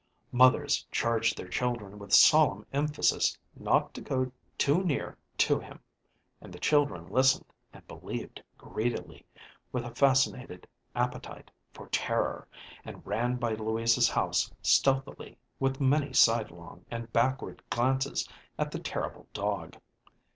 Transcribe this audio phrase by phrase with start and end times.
[0.31, 5.79] Mothers cleared their children with solemn emphasis not to go too near to him,
[6.41, 9.23] and the children listened and believed greedily,
[9.71, 12.47] with a fascinated appetite for terror,
[12.83, 18.27] and ran by Louisa's house stealthily, with many sidelong and backward glances
[18.57, 19.75] at the terrible dog.